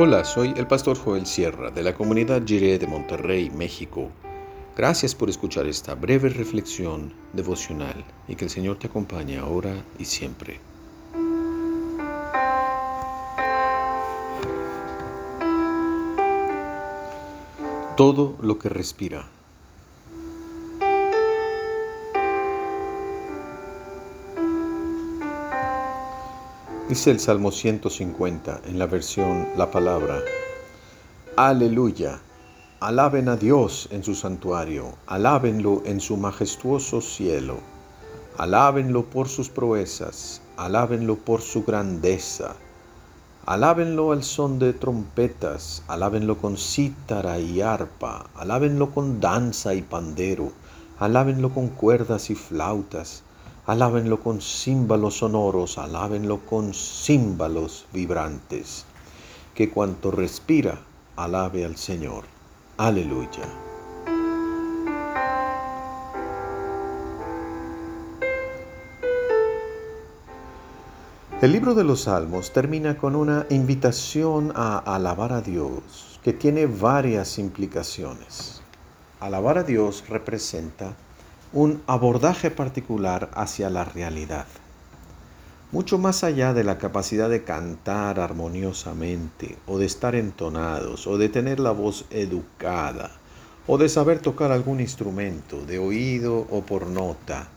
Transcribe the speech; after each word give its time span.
Hola, 0.00 0.24
soy 0.24 0.54
el 0.56 0.68
pastor 0.68 0.96
Joel 0.96 1.26
Sierra 1.26 1.72
de 1.72 1.82
la 1.82 1.92
comunidad 1.92 2.46
Jiré 2.46 2.78
de 2.78 2.86
Monterrey, 2.86 3.50
México. 3.50 4.12
Gracias 4.76 5.12
por 5.12 5.28
escuchar 5.28 5.66
esta 5.66 5.96
breve 5.96 6.28
reflexión 6.28 7.12
devocional 7.32 8.04
y 8.28 8.36
que 8.36 8.44
el 8.44 8.50
Señor 8.50 8.78
te 8.78 8.86
acompañe 8.86 9.38
ahora 9.38 9.74
y 9.98 10.04
siempre. 10.04 10.60
Todo 17.96 18.36
lo 18.40 18.56
que 18.56 18.68
respira. 18.68 19.28
Dice 26.88 27.10
el 27.10 27.20
Salmo 27.20 27.50
150 27.50 28.62
en 28.64 28.78
la 28.78 28.86
versión 28.86 29.46
La 29.58 29.70
Palabra. 29.70 30.20
Aleluya. 31.36 32.18
Alaben 32.80 33.28
a 33.28 33.36
Dios 33.36 33.88
en 33.90 34.02
su 34.02 34.14
santuario, 34.14 34.94
alábenlo 35.06 35.82
en 35.84 36.00
su 36.00 36.16
majestuoso 36.16 37.02
cielo, 37.02 37.58
alábenlo 38.38 39.04
por 39.04 39.28
sus 39.28 39.50
proezas, 39.50 40.40
alábenlo 40.56 41.16
por 41.16 41.42
su 41.42 41.62
grandeza, 41.62 42.56
alábenlo 43.44 44.12
al 44.12 44.22
son 44.22 44.58
de 44.58 44.72
trompetas, 44.72 45.82
alábenlo 45.88 46.38
con 46.38 46.56
cítara 46.56 47.38
y 47.38 47.60
arpa, 47.60 48.30
alábenlo 48.34 48.92
con 48.92 49.20
danza 49.20 49.74
y 49.74 49.82
pandero, 49.82 50.52
alábenlo 50.98 51.50
con 51.50 51.68
cuerdas 51.68 52.30
y 52.30 52.34
flautas, 52.34 53.24
Alábenlo 53.68 54.20
con 54.20 54.40
címbalos 54.40 55.18
sonoros, 55.18 55.76
alábenlo 55.76 56.38
con 56.46 56.72
címbalos 56.72 57.84
vibrantes. 57.92 58.86
Que 59.54 59.68
cuanto 59.68 60.10
respira, 60.10 60.80
alabe 61.16 61.66
al 61.66 61.76
Señor. 61.76 62.24
Aleluya. 62.78 63.44
El 71.42 71.52
libro 71.52 71.74
de 71.74 71.84
los 71.84 72.04
Salmos 72.04 72.54
termina 72.54 72.96
con 72.96 73.14
una 73.14 73.44
invitación 73.50 74.50
a 74.56 74.78
alabar 74.78 75.34
a 75.34 75.42
Dios 75.42 76.18
que 76.24 76.32
tiene 76.32 76.64
varias 76.64 77.38
implicaciones. 77.38 78.62
Alabar 79.20 79.58
a 79.58 79.62
Dios 79.62 80.04
representa 80.08 80.96
un 81.52 81.82
abordaje 81.86 82.50
particular 82.50 83.30
hacia 83.32 83.70
la 83.70 83.82
realidad, 83.82 84.44
mucho 85.72 85.96
más 85.96 86.22
allá 86.22 86.52
de 86.52 86.62
la 86.62 86.76
capacidad 86.76 87.30
de 87.30 87.42
cantar 87.42 88.20
armoniosamente, 88.20 89.56
o 89.66 89.78
de 89.78 89.86
estar 89.86 90.14
entonados, 90.14 91.06
o 91.06 91.16
de 91.16 91.30
tener 91.30 91.58
la 91.58 91.70
voz 91.70 92.04
educada, 92.10 93.12
o 93.66 93.78
de 93.78 93.88
saber 93.88 94.18
tocar 94.18 94.52
algún 94.52 94.80
instrumento, 94.80 95.64
de 95.64 95.78
oído 95.78 96.46
o 96.50 96.62
por 96.62 96.86
nota. 96.86 97.48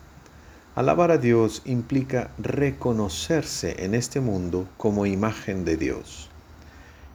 Alabar 0.73 1.12
a 1.12 1.17
Dios 1.17 1.62
implica 1.66 2.31
reconocerse 2.38 3.84
en 3.84 3.94
este 3.94 4.22
mundo 4.22 4.69
como 4.78 5.06
imagen 5.06 5.66
de 5.66 5.75
Dios. 5.75 6.30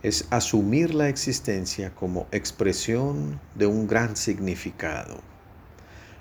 Es 0.02 0.26
asumir 0.28 0.94
la 0.94 1.08
existencia 1.08 1.94
como 1.94 2.26
expresión 2.32 3.40
de 3.54 3.64
un 3.64 3.86
gran 3.86 4.14
significado. 4.14 5.35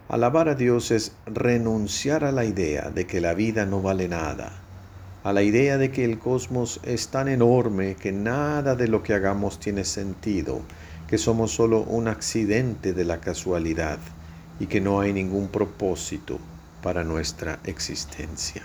Alabar 0.07 0.49
a 0.49 0.53
Dios 0.53 0.91
es 0.91 1.13
renunciar 1.25 2.25
a 2.25 2.31
la 2.31 2.45
idea 2.45 2.91
de 2.91 3.07
que 3.07 3.19
la 3.19 3.33
vida 3.33 3.65
no 3.65 3.81
vale 3.81 4.07
nada, 4.07 4.51
a 5.23 5.33
la 5.33 5.41
idea 5.41 5.79
de 5.79 5.89
que 5.89 6.05
el 6.05 6.19
cosmos 6.19 6.79
es 6.83 7.07
tan 7.07 7.27
enorme 7.27 7.95
que 7.95 8.11
nada 8.11 8.75
de 8.75 8.87
lo 8.87 9.01
que 9.01 9.15
hagamos 9.15 9.59
tiene 9.59 9.83
sentido, 9.83 10.61
que 11.07 11.17
somos 11.17 11.53
solo 11.53 11.81
un 11.81 12.07
accidente 12.07 12.93
de 12.93 13.03
la 13.03 13.19
casualidad 13.19 13.97
y 14.59 14.67
que 14.67 14.79
no 14.79 14.99
hay 14.99 15.11
ningún 15.11 15.47
propósito 15.47 16.37
para 16.83 17.03
nuestra 17.03 17.57
existencia. 17.63 18.61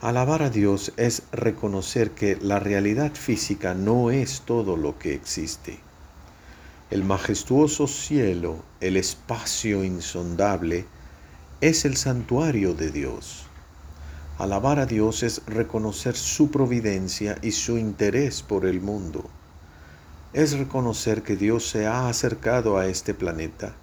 Alabar 0.00 0.42
a 0.42 0.50
Dios 0.50 0.94
es 0.96 1.22
reconocer 1.30 2.10
que 2.10 2.36
la 2.42 2.58
realidad 2.58 3.12
física 3.14 3.72
no 3.74 4.10
es 4.10 4.40
todo 4.40 4.76
lo 4.76 4.98
que 4.98 5.14
existe 5.14 5.85
el 6.88 7.02
majestuoso 7.02 7.88
cielo, 7.88 8.62
el 8.80 8.96
espacio 8.96 9.82
insondable, 9.82 10.86
es 11.60 11.84
el 11.84 11.96
santuario 11.96 12.74
de 12.74 12.92
Dios. 12.92 13.46
Alabar 14.38 14.78
a 14.78 14.86
Dios 14.86 15.24
es 15.24 15.42
reconocer 15.46 16.14
su 16.14 16.52
providencia 16.52 17.38
y 17.42 17.50
su 17.50 17.76
interés 17.76 18.42
por 18.42 18.66
el 18.66 18.80
mundo. 18.80 19.28
Es 20.32 20.56
reconocer 20.56 21.24
que 21.24 21.34
Dios 21.34 21.68
se 21.68 21.88
ha 21.88 22.08
acercado 22.08 22.78
a 22.78 22.86
este 22.86 23.14
planeta 23.14 23.74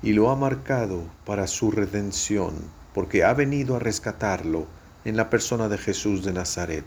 y 0.00 0.12
lo 0.12 0.30
ha 0.30 0.36
marcado 0.36 1.02
para 1.24 1.48
su 1.48 1.72
redención, 1.72 2.54
porque 2.94 3.24
ha 3.24 3.34
venido 3.34 3.74
a 3.74 3.80
rescatarlo 3.80 4.66
en 5.04 5.16
la 5.16 5.30
persona 5.30 5.68
de 5.68 5.78
Jesús 5.78 6.24
de 6.24 6.32
Nazaret 6.32 6.86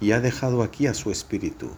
y 0.00 0.12
ha 0.12 0.20
dejado 0.20 0.62
aquí 0.62 0.86
a 0.86 0.94
su 0.94 1.10
Espíritu. 1.10 1.70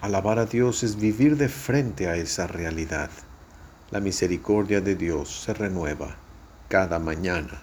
Alabar 0.00 0.38
a 0.38 0.46
Dios 0.46 0.84
es 0.84 0.94
vivir 0.94 1.36
de 1.36 1.48
frente 1.48 2.06
a 2.06 2.14
esa 2.14 2.46
realidad. 2.46 3.10
La 3.90 3.98
misericordia 3.98 4.80
de 4.80 4.94
Dios 4.94 5.42
se 5.42 5.54
renueva 5.54 6.14
cada 6.68 7.00
mañana. 7.00 7.60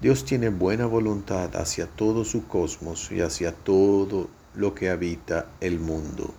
Dios 0.00 0.24
tiene 0.24 0.48
buena 0.48 0.86
voluntad 0.86 1.54
hacia 1.56 1.86
todo 1.86 2.24
su 2.24 2.46
cosmos 2.46 3.12
y 3.12 3.20
hacia 3.20 3.52
todo 3.52 4.30
lo 4.54 4.74
que 4.74 4.88
habita 4.88 5.50
el 5.60 5.78
mundo. 5.78 6.32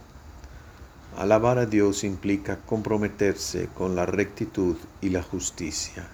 Alabar 1.19 1.59
a 1.59 1.67
Dios 1.67 2.03
implica 2.03 2.57
comprometerse 2.57 3.67
con 3.67 3.95
la 3.95 4.07
rectitud 4.07 4.75
y 5.01 5.09
la 5.09 5.21
justicia. 5.21 6.07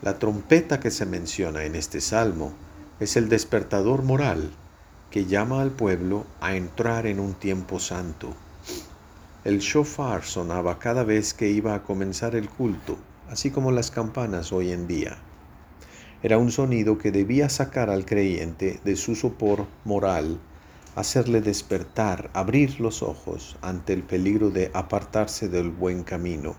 La 0.00 0.18
trompeta 0.18 0.80
que 0.80 0.90
se 0.90 1.04
menciona 1.04 1.64
en 1.64 1.74
este 1.74 2.00
salmo 2.00 2.54
es 3.00 3.16
el 3.16 3.28
despertador 3.28 4.02
moral 4.02 4.50
que 5.10 5.24
llama 5.24 5.62
al 5.62 5.70
pueblo 5.70 6.26
a 6.40 6.56
entrar 6.56 7.06
en 7.06 7.20
un 7.20 7.34
tiempo 7.34 7.78
santo. 7.78 8.34
El 9.44 9.60
shofar 9.60 10.24
sonaba 10.24 10.78
cada 10.78 11.04
vez 11.04 11.32
que 11.32 11.48
iba 11.48 11.74
a 11.74 11.82
comenzar 11.82 12.34
el 12.34 12.48
culto, 12.48 12.98
así 13.30 13.50
como 13.50 13.70
las 13.70 13.90
campanas 13.90 14.52
hoy 14.52 14.72
en 14.72 14.86
día. 14.86 15.18
Era 16.22 16.38
un 16.38 16.50
sonido 16.50 16.98
que 16.98 17.12
debía 17.12 17.48
sacar 17.48 17.90
al 17.90 18.04
creyente 18.04 18.80
de 18.84 18.96
su 18.96 19.14
sopor 19.14 19.66
moral, 19.84 20.40
hacerle 20.96 21.40
despertar, 21.42 22.30
abrir 22.32 22.80
los 22.80 23.02
ojos 23.02 23.56
ante 23.62 23.92
el 23.92 24.02
peligro 24.02 24.50
de 24.50 24.70
apartarse 24.74 25.48
del 25.48 25.70
buen 25.70 26.02
camino 26.02 26.56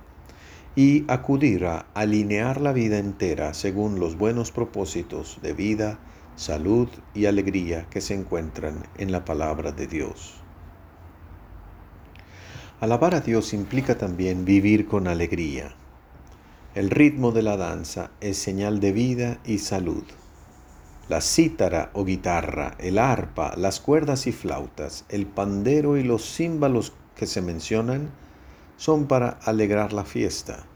y 0.77 1.05
acudir 1.07 1.65
a 1.65 1.87
alinear 1.95 2.61
la 2.61 2.71
vida 2.71 2.99
entera 2.99 3.55
según 3.55 3.99
los 3.99 4.15
buenos 4.15 4.51
propósitos 4.51 5.39
de 5.41 5.53
vida, 5.53 5.97
salud 6.37 6.87
y 7.15 7.25
alegría 7.25 7.87
que 7.89 7.99
se 7.99 8.13
encuentran 8.13 8.83
en 8.99 9.11
la 9.11 9.25
palabra 9.25 9.71
de 9.71 9.87
Dios. 9.87 10.35
Alabar 12.79 13.15
a 13.15 13.21
Dios 13.21 13.53
implica 13.53 13.97
también 13.97 14.45
vivir 14.45 14.87
con 14.87 15.07
alegría. 15.07 15.73
El 16.75 16.91
ritmo 16.91 17.31
de 17.31 17.41
la 17.41 17.57
danza 17.57 18.11
es 18.21 18.37
señal 18.37 18.79
de 18.79 18.91
vida 18.91 19.39
y 19.45 19.57
salud. 19.57 20.03
La 21.09 21.21
cítara 21.21 21.89
o 21.93 22.05
guitarra, 22.05 22.75
el 22.77 22.99
arpa, 22.99 23.55
las 23.57 23.79
cuerdas 23.79 24.27
y 24.27 24.31
flautas, 24.31 25.05
el 25.09 25.25
pandero 25.25 25.97
y 25.97 26.03
los 26.03 26.23
címbalos 26.23 26.93
que 27.15 27.25
se 27.25 27.41
mencionan 27.41 28.11
son 28.77 29.07
para 29.07 29.39
alegrar 29.43 29.91
la 29.91 30.05
fiesta 30.05 30.67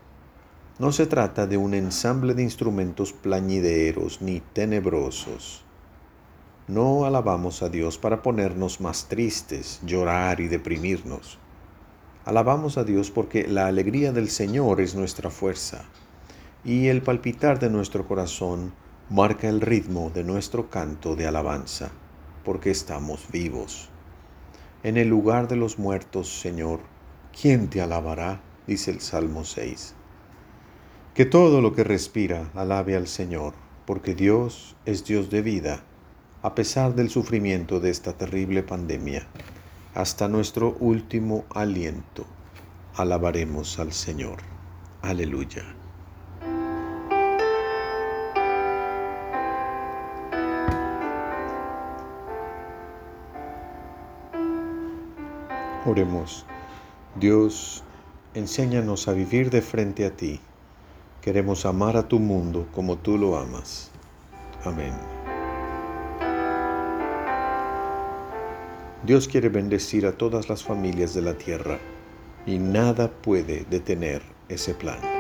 no 0.82 0.92
se 0.92 1.06
trata 1.06 1.46
de 1.46 1.58
un 1.58 1.76
ensamble 1.76 2.34
de 2.34 2.42
instrumentos 2.42 3.14
plañideros 3.14 4.20
ni 4.20 4.40
tenebrosos. 4.40 5.64
No 6.68 7.06
alabamos 7.06 7.62
a 7.62 7.70
Dios 7.70 8.00
para 8.00 8.24
ponernos 8.24 8.82
más 8.82 9.08
tristes, 9.08 9.80
llorar 9.86 10.40
y 10.40 10.48
deprimirnos. 10.48 11.38
Alabamos 12.26 12.80
a 12.80 12.84
Dios 12.84 13.12
porque 13.12 13.48
la 13.48 13.68
alegría 13.68 14.12
del 14.12 14.28
Señor 14.28 14.82
es 14.82 14.96
nuestra 14.96 15.30
fuerza 15.30 15.84
y 16.66 16.88
el 16.88 17.04
palpitar 17.04 17.60
de 17.60 17.70
nuestro 17.70 18.08
corazón 18.08 18.74
marca 19.08 19.50
el 19.50 19.62
ritmo 19.62 20.10
de 20.10 20.24
nuestro 20.24 20.72
canto 20.72 21.16
de 21.16 21.28
alabanza, 21.28 21.92
porque 22.44 22.72
estamos 22.72 23.28
vivos. 23.32 23.90
En 24.82 24.98
el 24.98 25.10
lugar 25.10 25.48
de 25.48 25.58
los 25.58 25.78
muertos, 25.78 26.42
Señor, 26.42 26.80
¿quién 27.40 27.70
te 27.70 27.84
alabará? 27.84 28.42
dice 28.66 28.90
el 28.90 29.00
Salmo 29.00 29.46
6. 29.46 30.01
Que 31.14 31.26
todo 31.26 31.60
lo 31.60 31.74
que 31.74 31.84
respira 31.84 32.50
alabe 32.56 32.96
al 32.96 33.06
Señor, 33.06 33.54
porque 33.86 34.16
Dios 34.16 34.78
es 34.86 35.04
Dios 35.04 35.30
de 35.30 35.42
vida, 35.42 35.84
a 36.42 36.56
pesar 36.56 36.96
del 36.96 37.10
sufrimiento 37.10 37.82
de 37.82 37.90
esta 37.90 38.14
terrible 38.14 38.64
pandemia. 38.64 39.28
Hasta 39.94 40.30
nuestro 40.30 40.78
último 40.80 41.44
aliento, 41.54 42.26
alabaremos 42.96 43.78
al 43.78 43.92
Señor. 43.92 44.38
Aleluya. 45.02 45.66
Oremos. 55.86 56.46
Dios, 57.20 57.84
enséñanos 58.34 59.10
a 59.10 59.12
vivir 59.12 59.50
de 59.50 59.62
frente 59.62 60.06
a 60.06 60.16
ti. 60.16 60.40
Queremos 61.22 61.68
amar 61.68 61.98
a 61.98 62.08
tu 62.08 62.18
mundo 62.20 62.68
como 62.74 62.98
tú 62.98 63.16
lo 63.16 63.38
amas. 63.38 63.92
Amén. 64.64 64.94
Dios 69.04 69.28
quiere 69.28 69.50
bendecir 69.50 70.08
a 70.08 70.14
todas 70.14 70.50
las 70.50 70.64
familias 70.64 71.14
de 71.14 71.22
la 71.22 71.36
tierra 71.36 71.80
y 72.48 72.58
nada 72.58 73.10
puede 73.10 73.66
detener 73.70 74.24
ese 74.50 74.74
plan. 74.74 75.11